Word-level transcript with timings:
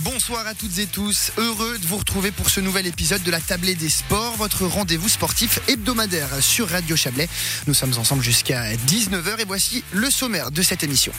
Bonsoir 0.00 0.46
à 0.46 0.54
toutes 0.54 0.78
et 0.78 0.86
tous, 0.86 1.30
heureux 1.36 1.78
de 1.78 1.86
vous 1.86 1.98
retrouver 1.98 2.30
pour 2.30 2.48
ce 2.48 2.60
nouvel 2.60 2.86
épisode 2.86 3.22
de 3.22 3.30
la 3.30 3.40
Tablée 3.40 3.74
des 3.74 3.90
Sports, 3.90 4.36
votre 4.36 4.64
rendez-vous 4.64 5.08
sportif 5.08 5.60
hebdomadaire 5.68 6.28
sur 6.40 6.68
Radio 6.68 6.96
Chablais. 6.96 7.28
Nous 7.66 7.74
sommes 7.74 7.92
ensemble 7.98 8.22
jusqu'à 8.22 8.74
19h 8.74 9.40
et 9.40 9.44
voici 9.44 9.84
le 9.92 10.10
sommaire 10.10 10.50
de 10.50 10.62
cette 10.62 10.82
émission. 10.82 11.12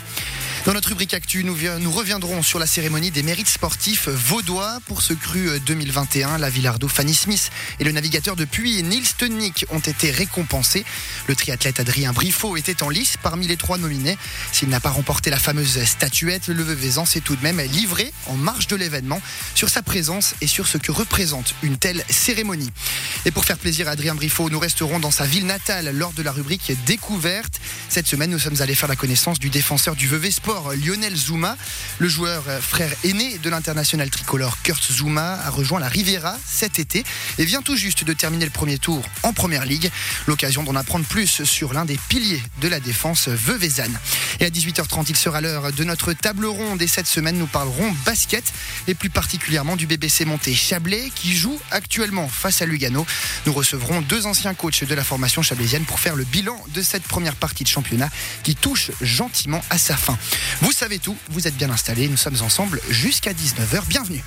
Dans 0.67 0.73
notre 0.73 0.89
rubrique 0.89 1.13
Actu, 1.13 1.45
nous, 1.45 1.53
reviendrons 1.93 2.43
sur 2.43 2.59
la 2.59 2.67
cérémonie 2.67 3.09
des 3.09 3.23
mérites 3.23 3.47
sportifs 3.47 4.09
vaudois 4.09 4.79
pour 4.85 5.01
ce 5.01 5.13
cru 5.13 5.61
2021. 5.61 6.37
La 6.39 6.49
Villardo 6.49 6.89
Fanny 6.89 7.13
Smith 7.13 7.51
et 7.79 7.85
le 7.85 7.93
navigateur 7.93 8.35
de 8.35 8.43
Puy 8.43 8.83
Nils 8.83 9.15
Tunnik 9.17 9.65
ont 9.69 9.79
été 9.79 10.11
récompensés. 10.11 10.83
Le 11.27 11.35
triathlète 11.37 11.79
Adrien 11.79 12.11
Briffaut 12.11 12.57
était 12.57 12.83
en 12.83 12.89
lice 12.89 13.15
parmi 13.23 13.47
les 13.47 13.55
trois 13.55 13.77
nominés. 13.77 14.17
S'il 14.51 14.67
n'a 14.67 14.81
pas 14.81 14.89
remporté 14.89 15.29
la 15.29 15.37
fameuse 15.37 15.81
statuette, 15.85 16.49
le 16.49 16.61
Veuvezan 16.63 17.05
s'est 17.05 17.21
tout 17.21 17.37
de 17.37 17.43
même 17.43 17.61
livré 17.61 18.11
en 18.25 18.35
marge 18.35 18.67
de 18.67 18.75
l'événement 18.75 19.21
sur 19.55 19.69
sa 19.69 19.81
présence 19.81 20.35
et 20.41 20.47
sur 20.47 20.67
ce 20.67 20.77
que 20.77 20.91
représente 20.91 21.55
une 21.63 21.77
telle 21.77 22.03
cérémonie. 22.09 22.71
Et 23.23 23.31
pour 23.31 23.45
faire 23.45 23.57
plaisir 23.57 23.87
à 23.87 23.91
Adrien 23.91 24.15
Briffaut, 24.15 24.49
nous 24.49 24.59
resterons 24.59 24.99
dans 24.99 25.11
sa 25.11 25.25
ville 25.25 25.45
natale 25.45 25.95
lors 25.95 26.11
de 26.11 26.23
la 26.23 26.33
rubrique 26.33 26.73
Découverte. 26.85 27.61
Cette 27.87 28.07
semaine, 28.07 28.31
nous 28.31 28.39
sommes 28.39 28.59
allés 28.61 28.75
faire 28.75 28.89
la 28.89 28.97
connaissance 28.97 29.39
du 29.39 29.49
défenseur 29.49 29.95
du 29.95 30.09
Vevey 30.09 30.29
Sport 30.29 30.56
Lionel 30.75 31.15
Zuma. 31.15 31.57
Le 31.99 32.07
joueur 32.07 32.43
euh, 32.47 32.59
frère 32.61 32.91
aîné 33.03 33.37
de 33.37 33.49
l'international 33.49 34.09
tricolore 34.09 34.57
Kurt 34.63 34.91
Zuma 34.91 35.39
a 35.43 35.49
rejoint 35.49 35.79
la 35.79 35.87
Riviera 35.87 36.37
cet 36.45 36.79
été 36.79 37.03
et 37.37 37.45
vient 37.45 37.61
tout 37.61 37.75
juste 37.75 38.03
de 38.03 38.13
terminer 38.13 38.45
le 38.45 38.51
premier 38.51 38.77
tour 38.77 39.03
en 39.23 39.33
première 39.33 39.65
ligue. 39.65 39.91
L'occasion 40.27 40.63
d'en 40.63 40.75
apprendre 40.75 41.05
plus 41.05 41.43
sur 41.43 41.73
l'un 41.73 41.85
des 41.85 41.99
piliers 42.09 42.41
de 42.61 42.67
la 42.67 42.79
défense 42.79 43.27
veuvezane. 43.27 43.97
Et 44.39 44.45
à 44.45 44.49
18h30, 44.49 45.05
il 45.09 45.15
sera 45.15 45.41
l'heure 45.41 45.71
de 45.71 45.83
notre 45.83 46.13
table 46.13 46.45
ronde 46.45 46.81
et 46.81 46.87
cette 46.87 47.07
semaine, 47.07 47.37
nous 47.37 47.47
parlerons 47.47 47.91
basket 48.05 48.43
et 48.87 48.93
plus 48.93 49.09
particulièrement 49.09 49.75
du 49.75 49.87
BBC 49.87 50.25
Monté 50.25 50.53
Chablais 50.53 51.11
qui 51.15 51.35
joue 51.35 51.59
actuellement 51.71 52.27
face 52.27 52.61
à 52.61 52.65
Lugano. 52.65 53.05
Nous 53.45 53.53
recevrons 53.53 54.01
deux 54.01 54.25
anciens 54.25 54.53
coachs 54.53 54.83
de 54.83 54.95
la 54.95 55.03
formation 55.03 55.41
chablaisienne 55.41 55.85
pour 55.85 55.99
faire 55.99 56.15
le 56.15 56.23
bilan 56.23 56.57
de 56.73 56.81
cette 56.81 57.03
première 57.03 57.35
partie 57.35 57.63
de 57.63 57.69
championnat 57.69 58.09
qui 58.43 58.55
touche 58.55 58.91
gentiment 59.01 59.61
à 59.69 59.77
sa 59.77 59.95
fin. 59.95 60.17
Vous 60.61 60.71
savez 60.71 60.99
tout, 60.99 61.15
vous 61.29 61.47
êtes 61.47 61.55
bien 61.55 61.69
installés, 61.69 62.07
nous 62.07 62.17
sommes 62.17 62.41
ensemble 62.41 62.81
jusqu'à 62.89 63.33
19h. 63.33 63.85
Bienvenue. 63.87 64.23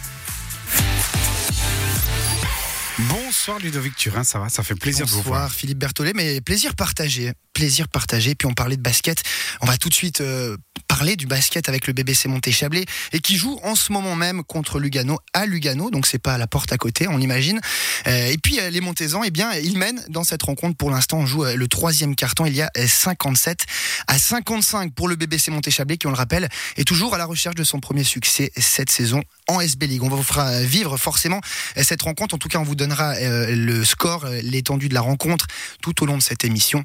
Bonsoir 2.98 3.58
Ludovic 3.58 3.96
Turin, 3.96 4.24
ça 4.24 4.38
va, 4.38 4.48
ça 4.48 4.62
fait 4.62 4.74
plaisir 4.74 5.06
Bonsoir, 5.06 5.18
de 5.18 5.24
vous 5.24 5.28
voir. 5.28 5.52
Philippe 5.52 5.78
Berthollet, 5.78 6.12
mais 6.14 6.40
plaisir 6.40 6.74
partagé, 6.74 7.32
plaisir 7.60 7.88
partagé. 7.88 8.34
Puis 8.34 8.48
on 8.48 8.54
parlait 8.54 8.78
de 8.78 8.82
basket, 8.82 9.22
on 9.60 9.66
va 9.66 9.76
tout 9.76 9.90
de 9.90 9.94
suite 9.94 10.22
euh, 10.22 10.56
parler 10.88 11.14
du 11.14 11.26
basket 11.26 11.68
avec 11.68 11.86
le 11.86 11.92
BBC 11.92 12.26
Monté 12.26 12.52
Chablais 12.52 12.86
et 13.12 13.20
qui 13.20 13.36
joue 13.36 13.60
en 13.62 13.74
ce 13.74 13.92
moment 13.92 14.16
même 14.16 14.42
contre 14.44 14.78
Lugano 14.78 15.18
à 15.34 15.44
Lugano, 15.44 15.90
donc 15.90 16.06
c'est 16.06 16.18
pas 16.18 16.32
à 16.32 16.38
la 16.38 16.46
porte 16.46 16.72
à 16.72 16.78
côté, 16.78 17.06
on 17.06 17.18
l'imagine. 17.18 17.60
Euh, 18.06 18.28
et 18.28 18.38
puis 18.38 18.58
euh, 18.60 18.70
les 18.70 18.80
Montésans, 18.80 19.22
eh 19.24 19.30
bien 19.30 19.52
ils 19.52 19.76
mènent 19.76 20.02
dans 20.08 20.24
cette 20.24 20.42
rencontre 20.42 20.78
pour 20.78 20.90
l'instant. 20.90 21.18
On 21.18 21.26
joue 21.26 21.44
le 21.44 21.68
troisième 21.68 22.16
carton, 22.16 22.46
il 22.46 22.56
y 22.56 22.62
a 22.62 22.70
57 22.74 23.66
à 24.06 24.18
55 24.18 24.94
pour 24.94 25.06
le 25.06 25.16
BBC 25.16 25.50
Monté 25.50 25.70
Chablais 25.70 25.98
qui, 25.98 26.06
on 26.06 26.12
le 26.12 26.16
rappelle, 26.16 26.48
est 26.78 26.88
toujours 26.88 27.14
à 27.14 27.18
la 27.18 27.26
recherche 27.26 27.56
de 27.56 27.64
son 27.64 27.78
premier 27.78 28.04
succès 28.04 28.52
cette 28.56 28.88
saison 28.88 29.20
en 29.48 29.60
SB 29.60 29.86
League. 29.86 30.02
On 30.02 30.08
vous 30.08 30.22
fera 30.22 30.62
vivre 30.62 30.96
forcément 30.96 31.42
cette 31.76 32.00
rencontre. 32.00 32.34
En 32.34 32.38
tout 32.38 32.48
cas, 32.48 32.58
on 32.58 32.64
vous 32.64 32.74
donnera 32.74 33.16
le 33.20 33.84
score, 33.84 34.24
l'étendue 34.42 34.88
de 34.88 34.94
la 34.94 35.02
rencontre 35.02 35.46
tout 35.82 36.02
au 36.02 36.06
long 36.06 36.16
de 36.16 36.22
cette 36.22 36.44
émission. 36.44 36.84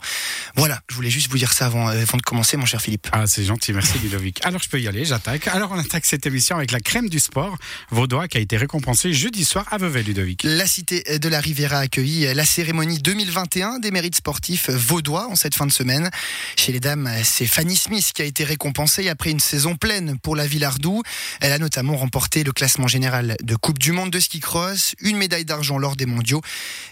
Voilà, 0.55 0.64
je 0.89 0.95
voulais 0.95 1.09
juste 1.09 1.29
vous 1.29 1.37
dire 1.37 1.53
ça 1.53 1.65
avant, 1.65 1.87
avant 1.87 2.17
de 2.17 2.21
commencer, 2.21 2.57
mon 2.57 2.65
cher 2.65 2.81
Philippe. 2.81 3.07
Ah, 3.11 3.27
c'est 3.27 3.43
gentil, 3.43 3.73
merci 3.73 3.97
Ludovic. 3.99 4.39
Alors, 4.45 4.61
je 4.61 4.69
peux 4.69 4.79
y 4.79 4.87
aller, 4.87 5.05
j'attaque. 5.05 5.47
Alors, 5.47 5.71
on 5.71 5.79
attaque 5.79 6.05
cette 6.05 6.25
émission 6.25 6.55
avec 6.55 6.71
la 6.71 6.79
crème 6.79 7.09
du 7.09 7.19
sport 7.19 7.57
vaudois 7.91 8.27
qui 8.27 8.37
a 8.37 8.41
été 8.41 8.57
récompensée 8.57 9.13
jeudi 9.13 9.45
soir 9.45 9.65
à 9.71 9.77
Vevey, 9.77 10.03
Ludovic. 10.03 10.41
La 10.43 10.67
cité 10.67 11.19
de 11.19 11.29
la 11.29 11.39
Riviera 11.39 11.77
a 11.77 11.81
accueilli 11.81 12.33
la 12.33 12.45
cérémonie 12.45 12.99
2021 12.99 13.79
des 13.79 13.91
mérites 13.91 14.15
sportifs 14.15 14.69
vaudois 14.69 15.27
en 15.27 15.35
cette 15.35 15.55
fin 15.55 15.65
de 15.65 15.71
semaine. 15.71 16.09
Chez 16.57 16.71
les 16.71 16.79
dames, 16.79 17.09
c'est 17.23 17.47
Fanny 17.47 17.75
Smith 17.75 18.11
qui 18.13 18.21
a 18.21 18.25
été 18.25 18.43
récompensée 18.43 19.09
après 19.09 19.31
une 19.31 19.39
saison 19.39 19.75
pleine 19.75 20.17
pour 20.19 20.35
la 20.35 20.47
Villardou. 20.47 21.03
Elle 21.41 21.51
a 21.51 21.59
notamment 21.59 21.97
remporté 21.97 22.43
le 22.43 22.51
classement 22.51 22.87
général 22.87 23.35
de 23.41 23.55
Coupe 23.55 23.79
du 23.79 23.91
Monde 23.91 24.11
de 24.11 24.19
ski 24.19 24.39
cross, 24.39 24.95
une 25.01 25.17
médaille 25.17 25.45
d'argent 25.45 25.77
lors 25.77 25.95
des 25.95 26.05
mondiaux 26.05 26.41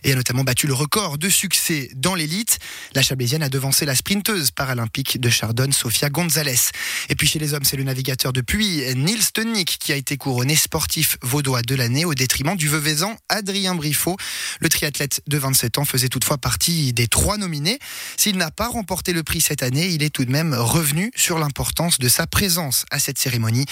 et 0.03 0.11
a 0.11 0.15
notamment 0.15 0.43
battu 0.43 0.67
le 0.67 0.73
record 0.73 1.17
de 1.17 1.29
succès 1.29 1.89
dans 1.95 2.15
l'élite. 2.15 2.59
La 2.93 3.01
Chablaisienne 3.01 3.43
a 3.43 3.49
devancé 3.53 3.85
la 3.85 3.93
sprinteuse 3.93 4.49
paralympique 4.49 5.21
de 5.21 5.29
Chardonne, 5.29 5.71
Sofia 5.71 6.09
Gonzalez. 6.09 6.71
Et 7.09 7.15
puis 7.15 7.27
chez 7.27 7.37
les 7.37 7.53
hommes, 7.53 7.63
c'est 7.63 7.77
le 7.77 7.83
navigateur 7.83 8.33
de 8.33 8.41
Puy, 8.41 8.83
Nils 8.95 9.31
Tunnik, 9.31 9.77
qui 9.79 9.93
a 9.93 9.95
été 9.95 10.17
couronné 10.17 10.55
sportif 10.55 11.17
vaudois 11.21 11.61
de 11.61 11.75
l'année 11.75 12.03
au 12.03 12.15
détriment 12.15 12.55
du 12.55 12.67
Veuvezan 12.67 13.15
Adrien 13.29 13.75
Briffaut. 13.75 14.17
Le 14.59 14.69
triathlète 14.69 15.21
de 15.27 15.37
27 15.37 15.77
ans 15.77 15.85
faisait 15.85 16.09
toutefois 16.09 16.39
partie 16.39 16.93
des 16.93 17.07
trois 17.07 17.37
nominés. 17.37 17.77
S'il 18.17 18.37
n'a 18.37 18.49
pas 18.49 18.69
remporté 18.69 19.13
le 19.13 19.21
prix 19.21 19.39
cette 19.39 19.61
année, 19.61 19.85
il 19.85 20.01
est 20.01 20.09
tout 20.09 20.25
de 20.25 20.31
même 20.31 20.55
revenu 20.55 21.11
sur 21.15 21.37
l'importance 21.37 21.99
de 21.99 22.09
sa 22.09 22.25
présence 22.25 22.85
à 22.89 22.97
cette 22.97 23.19
cérémonie. 23.19 23.65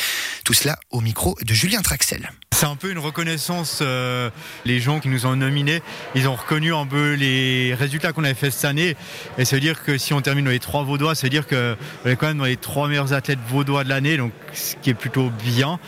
Tout 0.45 0.53
cela 0.53 0.77
au 0.91 1.01
micro 1.01 1.35
de 1.41 1.53
Julien 1.55 1.81
Traxel. 1.81 2.29
C'est 2.61 2.67
un 2.67 2.75
peu 2.75 2.91
une 2.91 2.99
reconnaissance. 2.99 3.79
Euh, 3.81 4.29
les 4.65 4.79
gens 4.79 4.99
qui 4.99 5.09
nous 5.09 5.25
ont 5.25 5.35
nominés, 5.35 5.81
ils 6.13 6.27
ont 6.27 6.35
reconnu 6.35 6.75
un 6.75 6.85
peu 6.85 7.13
les 7.15 7.73
résultats 7.73 8.13
qu'on 8.13 8.23
avait 8.23 8.35
fait 8.35 8.51
cette 8.51 8.65
année. 8.65 8.95
Et 9.39 9.45
veut 9.45 9.59
dire 9.59 9.83
que 9.83 9.97
si 9.97 10.13
on 10.13 10.21
termine 10.21 10.45
dans 10.45 10.51
les 10.51 10.59
trois 10.59 10.83
Vaudois, 10.83 11.13
veut 11.13 11.29
dire 11.29 11.47
qu'on 11.47 11.75
est 12.05 12.15
quand 12.17 12.27
même 12.27 12.37
dans 12.37 12.45
les 12.45 12.57
trois 12.57 12.87
meilleurs 12.87 13.13
athlètes 13.13 13.39
Vaudois 13.49 13.83
de 13.83 13.89
l'année, 13.89 14.15
donc 14.15 14.31
ce 14.53 14.75
qui 14.75 14.91
est 14.91 14.93
plutôt 14.93 15.31
bien. 15.43 15.79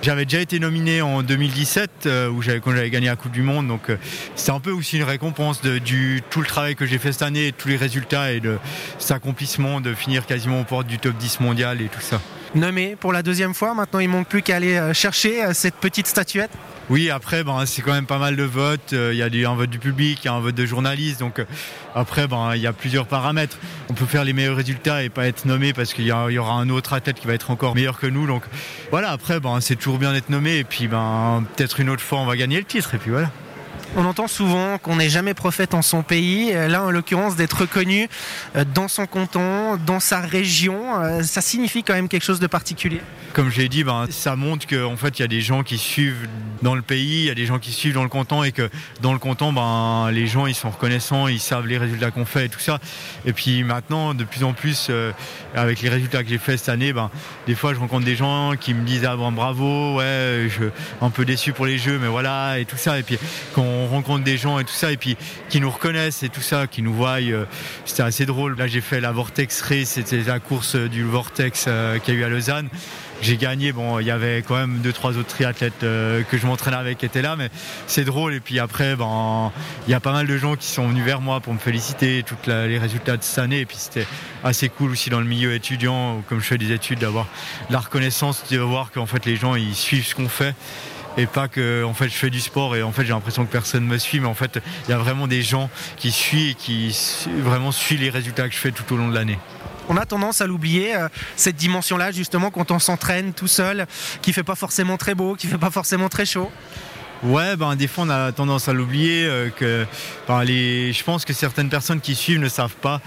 J'avais 0.00 0.24
déjà 0.24 0.40
été 0.40 0.60
nominé 0.60 1.02
en 1.02 1.24
2017 1.24 1.90
euh, 2.06 2.30
où 2.30 2.40
j'avais 2.40 2.60
quand 2.60 2.70
j'avais 2.70 2.90
gagné 2.90 3.08
la 3.08 3.16
Coupe 3.16 3.32
du 3.32 3.42
Monde, 3.42 3.66
donc 3.66 3.90
euh, 3.90 3.96
c'est 4.36 4.52
un 4.52 4.60
peu 4.60 4.70
aussi 4.70 4.98
une 4.98 5.02
récompense 5.02 5.60
de 5.60 5.78
du 5.78 6.22
tout 6.30 6.40
le 6.40 6.46
travail 6.46 6.76
que 6.76 6.86
j'ai 6.86 6.98
fait 6.98 7.10
cette 7.10 7.22
année, 7.22 7.50
tous 7.50 7.66
les 7.66 7.76
résultats 7.76 8.30
et 8.30 8.38
de 8.38 8.60
cet 9.00 9.10
accomplissement 9.10 9.80
de 9.80 9.92
finir 9.92 10.26
quasiment 10.26 10.60
aux 10.60 10.64
portes 10.64 10.86
du 10.86 10.98
top 10.98 11.16
10 11.16 11.40
mondial 11.40 11.82
et 11.82 11.88
tout 11.88 12.00
ça. 12.00 12.20
Nommé 12.54 12.96
pour 12.96 13.12
la 13.12 13.22
deuxième 13.22 13.54
fois, 13.54 13.74
maintenant 13.74 14.00
il 14.00 14.08
manque 14.08 14.28
plus 14.28 14.42
qu'à 14.42 14.56
aller 14.56 14.92
chercher 14.92 15.54
cette 15.54 15.76
petite 15.76 16.06
statuette. 16.06 16.50
Oui, 16.90 17.10
après, 17.10 17.44
ben, 17.44 17.64
c'est 17.64 17.80
quand 17.80 17.92
même 17.92 18.06
pas 18.06 18.18
mal 18.18 18.36
de 18.36 18.42
votes. 18.42 18.92
Il 18.92 19.14
y 19.14 19.44
a 19.44 19.50
un 19.50 19.54
vote 19.54 19.70
du 19.70 19.78
public, 19.78 20.18
il 20.22 20.26
y 20.26 20.28
a 20.28 20.34
un 20.34 20.40
vote 20.40 20.54
de 20.54 20.66
journalistes. 20.66 21.20
Donc 21.20 21.42
après, 21.94 22.26
ben, 22.26 22.52
il 22.54 22.60
y 22.60 22.66
a 22.66 22.72
plusieurs 22.72 23.06
paramètres. 23.06 23.56
On 23.88 23.94
peut 23.94 24.04
faire 24.04 24.24
les 24.24 24.34
meilleurs 24.34 24.56
résultats 24.56 25.02
et 25.02 25.08
pas 25.08 25.26
être 25.26 25.46
nommé 25.46 25.72
parce 25.72 25.94
qu'il 25.94 26.04
y, 26.04 26.12
aura 26.12 26.54
un 26.54 26.68
autre 26.68 26.92
athlète 26.92 27.18
qui 27.18 27.26
va 27.26 27.34
être 27.34 27.50
encore 27.50 27.74
meilleur 27.74 27.98
que 27.98 28.06
nous. 28.06 28.26
Donc 28.26 28.42
voilà, 28.90 29.10
après, 29.10 29.40
ben, 29.40 29.60
c'est 29.60 29.76
toujours 29.76 29.98
bien 29.98 30.12
d'être 30.12 30.28
nommé. 30.28 30.58
Et 30.58 30.64
puis 30.64 30.88
ben, 30.88 31.44
peut-être 31.56 31.80
une 31.80 31.88
autre 31.88 32.02
fois, 32.02 32.18
on 32.18 32.26
va 32.26 32.36
gagner 32.36 32.58
le 32.58 32.64
titre. 32.64 32.94
Et 32.94 32.98
puis. 32.98 33.12
On 33.94 34.06
entend 34.06 34.26
souvent 34.26 34.78
qu'on 34.78 34.96
n'est 34.96 35.10
jamais 35.10 35.34
prophète 35.34 35.74
en 35.74 35.82
son 35.82 36.02
pays. 36.02 36.52
Là, 36.52 36.84
en 36.84 36.90
l'occurrence, 36.90 37.36
d'être 37.36 37.60
reconnu 37.60 38.08
dans 38.74 38.88
son 38.88 39.06
canton, 39.06 39.76
dans 39.76 40.00
sa 40.00 40.20
région, 40.20 41.22
ça 41.22 41.42
signifie 41.42 41.82
quand 41.82 41.92
même 41.92 42.08
quelque 42.08 42.24
chose 42.24 42.40
de 42.40 42.46
particulier. 42.46 43.00
Comme 43.34 43.50
je 43.50 43.60
l'ai 43.60 43.68
dit, 43.68 43.84
ben, 43.84 44.06
ça 44.10 44.36
montre 44.36 44.66
qu'en 44.66 44.96
fait, 44.96 45.18
il 45.18 45.22
y 45.22 45.24
a 45.24 45.28
des 45.28 45.40
gens 45.40 45.62
qui 45.62 45.78
suivent 45.78 46.28
dans 46.62 46.74
le 46.74 46.82
pays, 46.82 47.20
il 47.20 47.24
y 47.24 47.30
a 47.30 47.34
des 47.34 47.46
gens 47.46 47.58
qui 47.58 47.72
suivent 47.72 47.94
dans 47.94 48.02
le 48.02 48.08
canton 48.08 48.42
et 48.42 48.52
que 48.52 48.70
dans 49.00 49.12
le 49.12 49.18
canton, 49.18 49.52
ben, 49.52 50.10
les 50.10 50.26
gens, 50.26 50.46
ils 50.46 50.54
sont 50.54 50.70
reconnaissants, 50.70 51.28
ils 51.28 51.40
savent 51.40 51.66
les 51.66 51.78
résultats 51.78 52.10
qu'on 52.10 52.24
fait 52.24 52.46
et 52.46 52.48
tout 52.48 52.60
ça. 52.60 52.78
Et 53.26 53.32
puis 53.32 53.62
maintenant, 53.62 54.14
de 54.14 54.24
plus 54.24 54.44
en 54.44 54.52
plus, 54.52 54.88
euh, 54.90 55.12
avec 55.54 55.82
les 55.82 55.88
résultats 55.88 56.22
que 56.22 56.28
j'ai 56.28 56.38
fait 56.38 56.56
cette 56.56 56.68
année, 56.68 56.92
ben, 56.92 57.10
des 57.46 57.54
fois, 57.54 57.74
je 57.74 57.78
rencontre 57.78 58.04
des 58.04 58.16
gens 58.16 58.52
qui 58.58 58.72
me 58.74 58.84
disent 58.84 59.04
ah 59.04 59.16
bravo, 59.16 59.96
ouais, 59.96 60.48
je 60.48 60.64
un 61.00 61.10
peu 61.10 61.24
déçu 61.24 61.52
pour 61.52 61.66
les 61.66 61.78
jeux, 61.78 61.98
mais 61.98 62.08
voilà 62.08 62.58
et 62.58 62.64
tout 62.64 62.76
ça. 62.76 62.98
On 63.82 63.88
rencontre 63.88 64.24
des 64.24 64.36
gens 64.36 64.58
et 64.58 64.64
tout 64.64 64.72
ça, 64.72 64.92
et 64.92 64.96
puis 64.96 65.16
qui 65.48 65.60
nous 65.60 65.70
reconnaissent 65.70 66.22
et 66.22 66.28
tout 66.28 66.40
ça, 66.40 66.66
qui 66.66 66.82
nous 66.82 66.94
voient, 66.94 67.20
euh, 67.20 67.44
c'était 67.84 68.02
assez 68.02 68.26
drôle. 68.26 68.56
Là, 68.56 68.66
j'ai 68.66 68.80
fait 68.80 69.00
la 69.00 69.12
Vortex 69.12 69.60
Race, 69.62 69.88
c'était 69.88 70.22
la 70.22 70.38
course 70.38 70.76
du 70.76 71.02
Vortex 71.02 71.66
euh, 71.68 71.98
qu'il 71.98 72.14
y 72.14 72.16
a 72.16 72.20
eu 72.20 72.24
à 72.24 72.28
Lausanne 72.28 72.68
j'ai 73.22 73.36
gagné. 73.36 73.72
Bon, 73.72 74.00
il 74.00 74.06
y 74.06 74.10
avait 74.10 74.42
quand 74.46 74.56
même 74.56 74.80
deux 74.80 74.92
trois 74.92 75.16
autres 75.16 75.28
triathlètes 75.28 75.84
euh, 75.84 76.22
que 76.24 76.36
je 76.36 76.46
m'entraînais 76.46 76.76
avec 76.76 76.98
qui 76.98 77.06
étaient 77.06 77.22
là, 77.22 77.36
mais 77.36 77.48
c'est 77.86 78.04
drôle. 78.04 78.34
Et 78.34 78.40
puis 78.40 78.58
après, 78.58 78.96
ben, 78.96 79.52
il 79.86 79.90
y 79.90 79.94
a 79.94 80.00
pas 80.00 80.12
mal 80.12 80.26
de 80.26 80.36
gens 80.36 80.56
qui 80.56 80.66
sont 80.66 80.88
venus 80.88 81.04
vers 81.04 81.20
moi 81.20 81.40
pour 81.40 81.54
me 81.54 81.58
féliciter 81.58 82.24
tous 82.24 82.48
les 82.48 82.78
résultats 82.78 83.16
de 83.16 83.22
cette 83.22 83.38
année. 83.38 83.60
Et 83.60 83.66
puis 83.66 83.76
c'était 83.78 84.06
assez 84.44 84.68
cool 84.68 84.90
aussi 84.90 85.08
dans 85.08 85.20
le 85.20 85.26
milieu 85.26 85.54
étudiant, 85.54 86.22
comme 86.28 86.40
je 86.40 86.46
fais 86.46 86.58
des 86.58 86.72
études, 86.72 86.98
d'avoir 86.98 87.26
la 87.70 87.78
reconnaissance, 87.78 88.44
de 88.50 88.58
voir 88.58 88.90
qu'en 88.90 89.06
fait 89.06 89.24
les 89.24 89.36
gens 89.36 89.54
ils 89.54 89.74
suivent 89.74 90.04
ce 90.04 90.14
qu'on 90.14 90.28
fait 90.28 90.54
et 91.16 91.26
pas 91.26 91.46
que 91.46 91.84
en 91.84 91.92
fait 91.92 92.08
je 92.08 92.14
fais 92.14 92.30
du 92.30 92.40
sport 92.40 92.74
et 92.74 92.82
en 92.82 92.90
fait 92.90 93.04
j'ai 93.04 93.12
l'impression 93.12 93.44
que 93.44 93.52
personne 93.52 93.84
me 93.84 93.98
suit 93.98 94.18
mais 94.18 94.28
en 94.28 94.34
fait 94.34 94.60
il 94.86 94.90
y 94.90 94.94
a 94.94 94.98
vraiment 94.98 95.26
des 95.26 95.42
gens 95.42 95.68
qui 95.96 96.10
suivent 96.10 96.52
et 96.52 96.54
qui 96.54 96.96
vraiment 97.42 97.70
suivent 97.70 98.00
les 98.00 98.08
résultats 98.08 98.48
que 98.48 98.54
je 98.54 98.58
fais 98.58 98.72
tout 98.72 98.94
au 98.94 98.96
long 98.96 99.08
de 99.08 99.14
l'année 99.14 99.38
on 99.88 99.96
a 99.96 100.06
tendance 100.06 100.40
à 100.40 100.46
l'oublier, 100.46 100.94
euh, 100.94 101.08
cette 101.36 101.56
dimension-là, 101.56 102.12
justement, 102.12 102.50
quand 102.50 102.70
on 102.70 102.78
s'entraîne 102.78 103.32
tout 103.32 103.48
seul, 103.48 103.86
qui 104.22 104.32
fait 104.32 104.42
pas 104.42 104.54
forcément 104.54 104.96
très 104.96 105.14
beau, 105.14 105.34
qui 105.34 105.46
fait 105.46 105.58
pas 105.58 105.70
forcément 105.70 106.08
très 106.08 106.26
chaud. 106.26 106.50
Ouais, 107.22 107.54
ben, 107.56 107.76
des 107.76 107.86
fois 107.86 108.04
on 108.04 108.10
a 108.10 108.32
tendance 108.32 108.68
à 108.68 108.72
l'oublier. 108.72 109.24
Euh, 109.26 109.48
que, 109.50 109.86
ben, 110.26 110.44
je 110.44 111.04
pense 111.04 111.24
que 111.24 111.32
certaines 111.32 111.68
personnes 111.68 112.00
qui 112.00 112.14
suivent 112.14 112.40
ne 112.40 112.48
savent 112.48 112.74
pas 112.76 113.00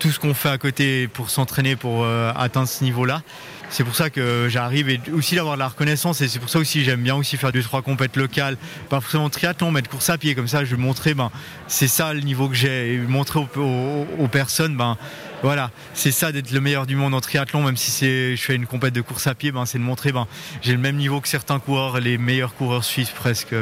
tout 0.00 0.10
ce 0.10 0.18
qu'on 0.18 0.34
fait 0.34 0.48
à 0.48 0.58
côté 0.58 1.08
pour 1.08 1.30
s'entraîner 1.30 1.76
pour 1.76 2.02
euh, 2.02 2.32
atteindre 2.34 2.66
ce 2.66 2.82
niveau-là. 2.82 3.22
C'est 3.68 3.84
pour 3.84 3.94
ça 3.94 4.10
que 4.10 4.48
j'arrive 4.48 4.98
aussi 5.14 5.36
d'avoir 5.36 5.54
de 5.54 5.60
la 5.60 5.68
reconnaissance 5.68 6.20
et 6.22 6.26
c'est 6.26 6.40
pour 6.40 6.50
ça 6.50 6.58
aussi 6.58 6.82
j'aime 6.82 7.02
bien 7.02 7.14
aussi 7.14 7.36
faire 7.36 7.52
deux 7.52 7.62
trois 7.62 7.82
compètes 7.82 8.16
locales, 8.16 8.56
pas 8.88 9.00
forcément 9.00 9.30
triathlon, 9.30 9.70
mais 9.70 9.82
de 9.82 9.86
course 9.86 10.10
à 10.10 10.18
pied 10.18 10.34
comme 10.34 10.48
ça. 10.48 10.64
Je 10.64 10.74
vais 10.74 10.82
montrer, 10.82 11.14
ben 11.14 11.30
c'est 11.68 11.86
ça 11.86 12.12
le 12.12 12.20
niveau 12.20 12.48
que 12.48 12.56
j'ai 12.56 12.94
et 12.94 12.98
montrer 12.98 13.38
aux, 13.38 14.28
personnes, 14.28 14.76
ben 14.76 14.96
voilà, 15.42 15.70
c'est 15.94 16.12
ça 16.12 16.32
d'être 16.32 16.50
le 16.50 16.60
meilleur 16.60 16.86
du 16.86 16.96
monde 16.96 17.14
en 17.14 17.20
triathlon, 17.20 17.62
même 17.62 17.76
si 17.76 18.36
je 18.36 18.42
fais 18.42 18.54
une 18.54 18.66
compète 18.66 18.94
de 18.94 19.00
course 19.00 19.26
à 19.26 19.34
pied, 19.34 19.52
ben 19.52 19.66
c'est 19.66 19.78
de 19.78 19.82
montrer, 19.82 20.12
ben 20.12 20.26
j'ai 20.62 20.72
le 20.72 20.78
même 20.78 20.96
niveau 20.96 21.20
que 21.20 21.28
certains 21.28 21.58
coureurs, 21.58 22.00
les 22.00 22.18
meilleurs 22.18 22.54
coureurs 22.54 22.84
suisses 22.84 23.10
presque 23.10 23.54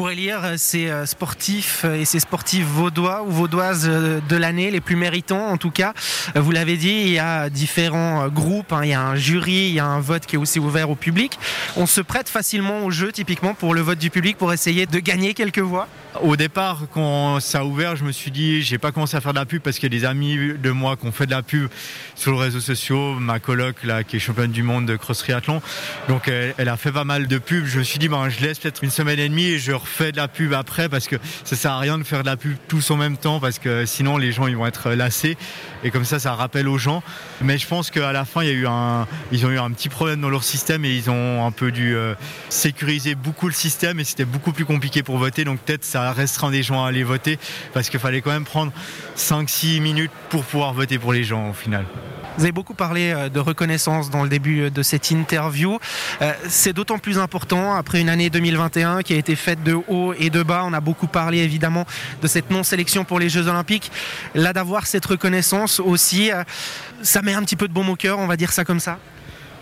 pour 0.00 0.10
élire 0.10 0.54
ces 0.56 0.88
euh, 0.88 1.04
sportifs 1.04 1.84
et 1.84 2.06
ces 2.06 2.20
sportifs 2.20 2.64
vaudois 2.64 3.22
ou 3.22 3.30
vaudoises 3.30 3.86
euh, 3.86 4.20
de 4.28 4.36
l'année, 4.36 4.70
les 4.70 4.80
plus 4.80 4.96
méritants 4.96 5.48
en 5.48 5.58
tout 5.58 5.70
cas. 5.70 5.92
Euh, 6.36 6.40
vous 6.40 6.52
l'avez 6.52 6.78
dit, 6.78 6.88
il 6.88 7.12
y 7.12 7.18
a 7.18 7.50
différents 7.50 8.28
groupes, 8.28 8.72
hein. 8.72 8.80
il 8.82 8.90
y 8.90 8.94
a 8.94 9.02
un 9.02 9.16
jury, 9.16 9.68
il 9.68 9.74
y 9.74 9.78
a 9.78 9.84
un 9.84 10.00
vote 10.00 10.24
qui 10.24 10.36
est 10.36 10.38
aussi 10.38 10.58
ouvert 10.58 10.88
au 10.88 10.94
public. 10.94 11.38
On 11.76 11.84
se 11.84 12.00
prête 12.00 12.30
facilement 12.30 12.84
au 12.84 12.90
jeu 12.90 13.12
typiquement 13.12 13.52
pour 13.52 13.74
le 13.74 13.82
vote 13.82 13.98
du 13.98 14.08
public 14.08 14.38
pour 14.38 14.52
essayer 14.54 14.86
de 14.86 14.98
gagner 15.00 15.34
quelques 15.34 15.58
voix? 15.58 15.86
Au 16.22 16.36
départ, 16.36 16.82
quand 16.92 17.40
ça 17.40 17.60
a 17.60 17.64
ouvert, 17.64 17.96
je 17.96 18.04
me 18.04 18.12
suis 18.12 18.30
dit, 18.30 18.62
j'ai 18.62 18.78
pas 18.78 18.92
commencé 18.92 19.16
à 19.16 19.20
faire 19.20 19.32
de 19.32 19.38
la 19.38 19.46
pub 19.46 19.62
parce 19.62 19.78
qu'il 19.78 19.92
y 19.92 19.96
a 19.96 19.98
des 19.98 20.04
amis 20.04 20.54
de 20.60 20.70
moi 20.70 20.96
qui 20.96 21.06
ont 21.06 21.12
fait 21.12 21.26
de 21.26 21.30
la 21.30 21.42
pub 21.42 21.68
sur 22.14 22.32
les 22.32 22.38
réseaux 22.38 22.60
sociaux. 22.60 23.14
Ma 23.14 23.38
coloc, 23.38 23.84
là, 23.84 24.02
qui 24.02 24.16
est 24.16 24.18
championne 24.18 24.50
du 24.50 24.62
monde 24.62 24.86
de 24.86 24.96
cross 24.96 25.18
triathlon, 25.18 25.62
donc 26.08 26.28
elle, 26.28 26.68
a 26.68 26.76
fait 26.76 26.92
pas 26.92 27.04
mal 27.04 27.28
de 27.28 27.38
pubs. 27.38 27.64
Je 27.64 27.78
me 27.78 27.84
suis 27.84 27.98
dit, 27.98 28.08
ben, 28.08 28.28
je 28.28 28.40
laisse 28.40 28.58
peut-être 28.58 28.82
une 28.82 28.90
semaine 28.90 29.18
et 29.18 29.28
demie 29.28 29.46
et 29.46 29.58
je 29.58 29.72
refais 29.72 30.12
de 30.12 30.16
la 30.16 30.28
pub 30.28 30.52
après 30.52 30.88
parce 30.88 31.06
que 31.06 31.16
ça 31.44 31.56
sert 31.56 31.72
à 31.72 31.78
rien 31.78 31.98
de 31.98 32.04
faire 32.04 32.22
de 32.22 32.26
la 32.26 32.36
pub 32.36 32.56
tous 32.68 32.90
en 32.90 32.96
même 32.96 33.16
temps 33.16 33.40
parce 33.40 33.58
que 33.58 33.86
sinon 33.86 34.16
les 34.16 34.32
gens 34.32 34.46
ils 34.46 34.56
vont 34.56 34.66
être 34.66 34.90
lassés 34.90 35.36
et 35.84 35.90
comme 35.90 36.04
ça, 36.04 36.18
ça 36.18 36.34
rappelle 36.34 36.68
aux 36.68 36.78
gens. 36.78 37.02
Mais 37.40 37.56
je 37.56 37.66
pense 37.66 37.90
qu'à 37.90 38.12
la 38.12 38.24
fin, 38.24 38.42
il 38.42 38.48
y 38.48 38.50
a 38.50 38.54
eu 38.54 38.66
un, 38.66 39.06
ils 39.32 39.46
ont 39.46 39.50
eu 39.50 39.58
un 39.58 39.70
petit 39.70 39.88
problème 39.88 40.20
dans 40.20 40.30
leur 40.30 40.44
système 40.44 40.84
et 40.84 40.94
ils 40.94 41.10
ont 41.10 41.46
un 41.46 41.52
peu 41.52 41.70
dû 41.72 41.94
euh, 41.94 42.14
sécuriser 42.48 43.14
beaucoup 43.14 43.46
le 43.46 43.54
système 43.54 44.00
et 44.00 44.04
c'était 44.04 44.24
beaucoup 44.24 44.52
plus 44.52 44.64
compliqué 44.64 45.02
pour 45.02 45.18
voter. 45.18 45.44
Donc 45.44 45.60
peut-être 45.60 45.84
ça 45.84 45.99
ça 46.00 46.12
restreint 46.12 46.50
des 46.50 46.62
gens 46.62 46.84
à 46.84 46.88
aller 46.88 47.04
voter 47.04 47.38
parce 47.72 47.88
qu'il 47.88 48.00
fallait 48.00 48.20
quand 48.20 48.32
même 48.32 48.44
prendre 48.44 48.72
5-6 49.16 49.80
minutes 49.80 50.12
pour 50.28 50.44
pouvoir 50.44 50.72
voter 50.72 50.98
pour 50.98 51.12
les 51.12 51.24
gens 51.24 51.50
au 51.50 51.52
final. 51.52 51.84
Vous 52.36 52.44
avez 52.44 52.52
beaucoup 52.52 52.74
parlé 52.74 53.10
euh, 53.10 53.28
de 53.28 53.40
reconnaissance 53.40 54.08
dans 54.08 54.22
le 54.22 54.28
début 54.28 54.62
euh, 54.62 54.70
de 54.70 54.82
cette 54.82 55.10
interview. 55.10 55.78
Euh, 56.22 56.32
c'est 56.48 56.72
d'autant 56.72 56.98
plus 56.98 57.18
important 57.18 57.74
après 57.74 58.00
une 58.00 58.08
année 58.08 58.30
2021 58.30 59.02
qui 59.02 59.12
a 59.12 59.16
été 59.16 59.36
faite 59.36 59.62
de 59.62 59.76
haut 59.88 60.14
et 60.16 60.30
de 60.30 60.42
bas. 60.42 60.62
On 60.64 60.72
a 60.72 60.80
beaucoup 60.80 61.06
parlé 61.06 61.38
évidemment 61.38 61.86
de 62.22 62.26
cette 62.28 62.50
non-sélection 62.50 63.04
pour 63.04 63.18
les 63.18 63.28
Jeux 63.28 63.48
Olympiques. 63.48 63.90
Là, 64.34 64.52
d'avoir 64.52 64.86
cette 64.86 65.04
reconnaissance 65.04 65.80
aussi, 65.80 66.30
ça 67.02 67.20
met 67.20 67.34
un 67.34 67.42
petit 67.42 67.56
peu 67.56 67.68
de 67.68 67.72
baume 67.72 67.90
au 67.90 67.96
cœur, 67.96 68.18
on 68.18 68.26
va 68.26 68.36
dire 68.36 68.52
ça 68.52 68.64
comme 68.64 68.80
ça? 68.80 68.98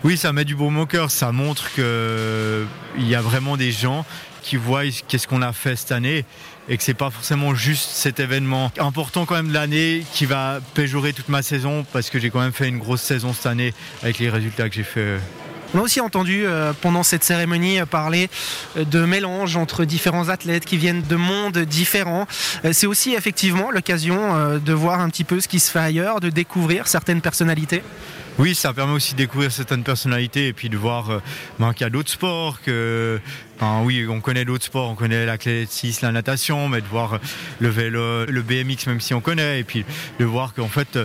Oui, 0.03 0.15
ça 0.15 0.31
met 0.31 0.45
du 0.45 0.55
baume 0.55 0.77
au 0.77 0.85
cœur. 0.85 1.11
Ça 1.11 1.33
montre 1.33 1.69
qu'il 1.73 3.07
y 3.07 3.15
a 3.15 3.21
vraiment 3.21 3.57
des 3.57 3.71
gens 3.71 4.05
qui 4.49 4.57
voient 4.57 4.81
qu'est-ce 5.07 5.27
qu'on 5.27 5.43
a 5.43 5.53
fait 5.53 5.75
cette 5.75 5.91
année 5.91 6.25
et 6.69 6.75
que 6.75 6.81
c'est 6.81 6.95
pas 6.95 7.11
forcément 7.11 7.53
juste 7.53 7.91
cet 7.91 8.19
événement 8.19 8.71
important 8.79 9.27
quand 9.27 9.35
même 9.35 9.49
de 9.49 9.53
l'année 9.53 10.03
qui 10.11 10.25
va 10.25 10.59
péjorer 10.73 11.13
toute 11.13 11.29
ma 11.29 11.43
saison 11.43 11.85
parce 11.93 12.09
que 12.09 12.17
j'ai 12.19 12.31
quand 12.31 12.39
même 12.39 12.51
fait 12.51 12.67
une 12.67 12.79
grosse 12.79 13.03
saison 13.03 13.31
cette 13.31 13.45
année 13.45 13.75
avec 14.01 14.17
les 14.17 14.27
résultats 14.27 14.67
que 14.67 14.73
j'ai 14.73 14.83
fait. 14.83 15.19
On 15.75 15.77
a 15.77 15.81
aussi 15.81 16.01
entendu 16.01 16.45
euh, 16.45 16.73
pendant 16.81 17.03
cette 17.03 17.23
cérémonie 17.23 17.79
euh, 17.79 17.85
parler 17.85 18.27
euh, 18.75 18.85
de 18.85 19.05
mélange 19.05 19.55
entre 19.55 19.85
différents 19.85 20.29
athlètes 20.29 20.65
qui 20.65 20.77
viennent 20.77 21.03
de 21.03 21.15
mondes 21.15 21.59
différents. 21.59 22.27
C'est 22.71 22.87
aussi 22.87 23.13
effectivement 23.13 23.69
l'occasion 23.69 24.59
de 24.59 24.73
voir 24.73 24.99
un 24.99 25.09
petit 25.09 25.23
peu 25.23 25.39
ce 25.39 25.47
qui 25.47 25.59
se 25.59 25.69
fait 25.69 25.79
ailleurs, 25.79 26.19
de 26.19 26.29
découvrir 26.29 26.87
certaines 26.87 27.21
personnalités. 27.21 27.83
Oui, 28.37 28.55
ça 28.55 28.73
permet 28.73 28.93
aussi 28.93 29.13
de 29.13 29.17
découvrir 29.17 29.51
certaines 29.51 29.83
personnalités 29.83 30.47
et 30.47 30.53
puis 30.53 30.69
de 30.69 30.77
voir 30.77 31.21
ben, 31.59 31.73
qu'il 31.73 31.81
y 31.81 31.87
a 31.87 31.89
d'autres 31.89 32.09
sports, 32.09 32.61
que 32.61 33.19
oui, 33.83 34.05
on 34.09 34.21
connaît 34.21 34.45
d'autres 34.45 34.65
sports, 34.65 34.89
on 34.89 34.95
connaît 34.95 35.25
l'athlétisme, 35.25 36.05
la 36.05 36.11
natation, 36.11 36.69
mais 36.69 36.81
de 36.81 36.87
voir 36.87 37.19
le 37.59 37.69
vélo, 37.69 38.25
le 38.25 38.41
BMX 38.41 38.87
même 38.87 39.01
si 39.01 39.13
on 39.13 39.21
connaît, 39.21 39.59
et 39.59 39.63
puis 39.63 39.85
de 40.19 40.25
voir 40.25 40.53
qu'en 40.53 40.69
fait 40.69 40.97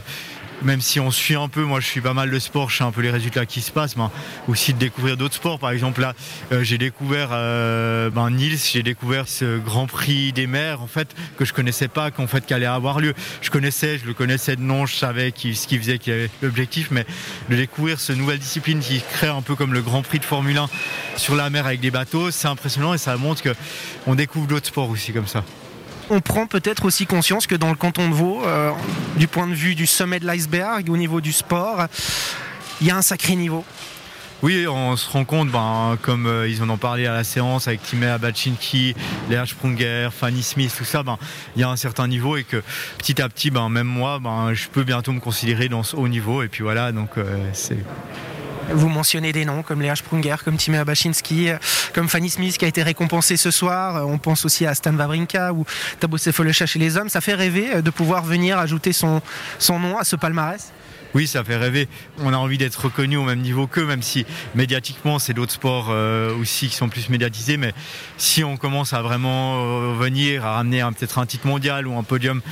même 0.64 0.80
si 0.80 1.00
on 1.00 1.10
suit 1.10 1.34
un 1.34 1.48
peu, 1.48 1.62
moi 1.62 1.80
je 1.80 1.86
suis 1.86 2.00
pas 2.00 2.14
mal 2.14 2.30
de 2.30 2.38
sport, 2.38 2.70
je 2.70 2.78
sais 2.78 2.84
un 2.84 2.92
peu 2.92 3.02
les 3.02 3.10
résultats 3.10 3.46
qui 3.46 3.60
se 3.60 3.70
passent, 3.70 3.96
mais 3.96 4.04
aussi 4.48 4.72
de 4.72 4.78
découvrir 4.78 5.16
d'autres 5.16 5.34
sports. 5.34 5.58
Par 5.58 5.70
exemple 5.70 6.00
là, 6.00 6.14
euh, 6.52 6.62
j'ai 6.62 6.78
découvert 6.78 7.28
euh, 7.32 8.10
ben, 8.10 8.30
j'ai 8.38 8.82
découvert 8.82 9.28
ce 9.28 9.58
Grand 9.58 9.86
Prix 9.86 10.32
des 10.32 10.46
mers 10.46 10.82
en 10.82 10.86
fait 10.86 11.14
que 11.36 11.44
je 11.44 11.52
connaissais 11.52 11.88
pas, 11.88 12.10
qu'en 12.10 12.26
fait 12.26 12.50
allait 12.52 12.66
avoir 12.66 13.00
lieu. 13.00 13.14
Je 13.42 13.50
connaissais, 13.50 13.98
je 13.98 14.06
le 14.06 14.14
connaissais 14.14 14.56
de 14.56 14.62
nom, 14.62 14.86
je 14.86 14.94
savais 14.94 15.32
ce 15.36 15.66
qu'il 15.66 15.78
faisait, 15.78 15.98
qu'il 15.98 16.12
avait 16.12 16.30
l'objectif, 16.42 16.88
mais 16.90 17.06
de 17.50 17.56
découvrir 17.56 18.00
ce 18.00 18.12
nouvelle 18.12 18.38
discipline 18.38 18.80
qui 18.80 19.00
crée 19.00 19.28
un 19.28 19.42
peu 19.42 19.54
comme 19.54 19.72
le 19.72 19.82
Grand 19.82 20.02
Prix 20.02 20.18
de 20.18 20.24
Formule 20.24 20.58
1 20.58 20.68
sur 21.16 21.34
la 21.34 21.50
mer 21.50 21.66
avec 21.66 21.80
des 21.80 21.90
bateaux, 21.90 22.30
c'est 22.30 22.48
impressionnant 22.48 22.94
et 22.94 22.98
ça 22.98 23.16
montre 23.16 23.42
que 23.42 23.54
on 24.06 24.14
découvre 24.14 24.46
d'autres 24.46 24.66
sports 24.66 24.90
aussi 24.90 25.12
comme 25.12 25.26
ça 25.26 25.44
on 26.10 26.20
prend 26.20 26.46
peut-être 26.46 26.84
aussi 26.84 27.06
conscience 27.06 27.46
que 27.46 27.54
dans 27.54 27.70
le 27.70 27.76
canton 27.76 28.08
de 28.08 28.14
Vaud, 28.14 28.42
euh, 28.44 28.70
du 29.16 29.26
point 29.28 29.46
de 29.46 29.54
vue 29.54 29.74
du 29.74 29.86
sommet 29.86 30.20
de 30.20 30.26
l'iceberg, 30.26 30.88
au 30.90 30.96
niveau 30.96 31.20
du 31.20 31.32
sport, 31.32 31.86
il 32.80 32.86
y 32.86 32.90
a 32.90 32.96
un 32.96 33.02
sacré 33.02 33.36
niveau. 33.36 33.64
Oui, 34.42 34.66
on 34.66 34.94
se 34.96 35.08
rend 35.10 35.24
compte, 35.24 35.50
ben, 35.50 35.96
comme 36.02 36.26
euh, 36.26 36.46
ils 36.46 36.62
en 36.62 36.68
ont 36.68 36.76
parlé 36.76 37.06
à 37.06 37.14
la 37.14 37.24
séance 37.24 37.66
avec 37.66 37.82
Timea 37.82 38.18
Bachinki, 38.18 38.94
Léa 39.30 39.46
Sprunger, 39.46 40.10
Fanny 40.12 40.42
Smith, 40.42 40.74
tout 40.76 40.84
ça, 40.84 41.02
ben, 41.02 41.16
il 41.56 41.62
y 41.62 41.64
a 41.64 41.70
un 41.70 41.76
certain 41.76 42.06
niveau 42.08 42.36
et 42.36 42.44
que 42.44 42.62
petit 42.98 43.22
à 43.22 43.28
petit, 43.30 43.50
ben, 43.50 43.70
même 43.70 43.86
moi, 43.86 44.20
je 44.52 44.68
peux 44.68 44.84
bientôt 44.84 45.12
me 45.12 45.20
considérer 45.20 45.70
dans 45.70 45.82
ce 45.82 45.96
haut 45.96 46.08
niveau. 46.08 46.42
Et 46.42 46.48
puis 46.48 46.62
voilà, 46.62 46.92
donc 46.92 47.16
euh, 47.16 47.48
c'est 47.54 47.78
vous 48.72 48.88
mentionnez 48.88 49.32
des 49.32 49.44
noms 49.44 49.62
comme 49.62 49.82
Léa 49.82 49.96
Sprunger, 49.96 50.36
comme 50.44 50.56
Timea 50.56 50.84
Bachinski, 50.84 51.50
comme 51.92 52.08
Fanny 52.08 52.30
Smith 52.30 52.58
qui 52.58 52.64
a 52.64 52.68
été 52.68 52.82
récompensée 52.82 53.36
ce 53.36 53.50
soir. 53.50 54.06
On 54.06 54.18
pense 54.18 54.44
aussi 54.44 54.66
à 54.66 54.74
Stan 54.74 54.94
Wawrinka 54.94 55.52
ou 55.52 55.64
Tabo 56.00 56.18
Sefolosha 56.18 56.66
chez 56.66 56.78
les 56.78 56.96
hommes. 56.96 57.08
Ça 57.08 57.20
fait 57.20 57.34
rêver 57.34 57.82
de 57.82 57.90
pouvoir 57.90 58.24
venir 58.24 58.58
ajouter 58.58 58.92
son, 58.92 59.20
son 59.58 59.78
nom 59.78 59.98
à 59.98 60.04
ce 60.04 60.16
palmarès 60.16 60.72
oui, 61.14 61.28
ça 61.28 61.44
fait 61.44 61.56
rêver. 61.56 61.88
On 62.18 62.32
a 62.32 62.36
envie 62.36 62.58
d'être 62.58 62.74
reconnu 62.74 63.16
au 63.16 63.22
même 63.22 63.40
niveau 63.40 63.66
qu'eux, 63.68 63.86
même 63.86 64.02
si 64.02 64.26
médiatiquement, 64.54 65.20
c'est 65.20 65.32
d'autres 65.32 65.52
sports 65.52 65.88
euh, 65.90 66.36
aussi 66.36 66.68
qui 66.68 66.74
sont 66.74 66.88
plus 66.88 67.08
médiatisés. 67.08 67.56
Mais 67.56 67.72
si 68.18 68.42
on 68.42 68.56
commence 68.56 68.92
à 68.92 69.00
vraiment 69.00 69.56
euh, 69.56 69.94
venir, 69.94 70.44
à 70.44 70.54
ramener 70.54 70.82
peut-être 70.98 71.18
un 71.18 71.26
titre 71.26 71.46
mondial 71.46 71.86
ou 71.86 71.96
un 71.96 72.02
podium 72.02 72.42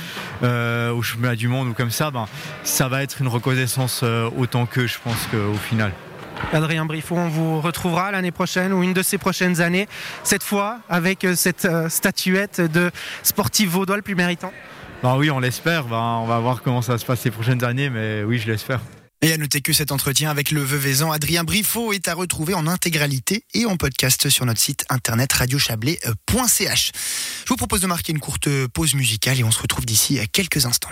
euh, 0.43 0.91
au 0.91 1.01
championnat 1.01 1.35
du 1.35 1.49
monde 1.49 1.67
ou 1.69 1.73
comme 1.73 1.91
ça, 1.91 2.09
ben, 2.09 2.27
ça 2.63 2.87
va 2.87 3.03
être 3.03 3.19
une 3.19 3.27
reconnaissance 3.27 4.03
autant 4.37 4.65
que 4.65 4.87
je 4.87 4.97
pense 5.03 5.27
qu'au 5.29 5.57
final. 5.57 5.91
Adrien 6.51 6.85
Briffon, 6.85 7.17
on 7.17 7.29
vous 7.29 7.61
retrouvera 7.61 8.11
l'année 8.11 8.31
prochaine 8.31 8.73
ou 8.73 8.83
une 8.83 8.93
de 8.93 9.01
ces 9.01 9.17
prochaines 9.17 9.61
années, 9.61 9.87
cette 10.23 10.43
fois 10.43 10.79
avec 10.89 11.25
cette 11.35 11.67
statuette 11.89 12.61
de 12.61 12.91
sportif 13.23 13.69
vaudois 13.69 13.95
le 13.95 14.01
plus 14.01 14.15
méritant 14.15 14.51
bah 15.03 15.17
oui, 15.17 15.29
on 15.29 15.39
l'espère. 15.39 15.83
Bah, 15.85 16.17
on 16.21 16.25
va 16.25 16.39
voir 16.39 16.61
comment 16.63 16.81
ça 16.81 16.97
se 16.97 17.05
passe 17.05 17.25
les 17.25 17.31
prochaines 17.31 17.61
années, 17.65 17.89
mais 17.89 18.23
oui, 18.23 18.39
je 18.39 18.49
l'espère. 18.49 18.79
Et 19.21 19.33
à 19.33 19.37
noter 19.37 19.59
que 19.59 19.73
cet 19.73 19.91
entretien 19.91 20.29
avec 20.29 20.49
le 20.49 20.61
Veuvezan 20.61 21.11
Adrien 21.11 21.43
Briffaut 21.43 21.91
est 21.91 22.07
à 22.07 22.13
retrouver 22.13 22.53
en 22.53 22.67
intégralité 22.67 23.45
et 23.53 23.65
en 23.65 23.75
podcast 23.75 24.29
sur 24.29 24.45
notre 24.45 24.61
site 24.61 24.85
internet 24.89 25.31
radiochablais.ch. 25.33 26.91
Je 27.43 27.49
vous 27.49 27.55
propose 27.57 27.81
de 27.81 27.87
marquer 27.87 28.13
une 28.13 28.21
courte 28.21 28.47
pause 28.67 28.95
musicale 28.95 29.39
et 29.39 29.43
on 29.43 29.51
se 29.51 29.61
retrouve 29.61 29.85
d'ici 29.85 30.19
quelques 30.31 30.65
instants. 30.65 30.89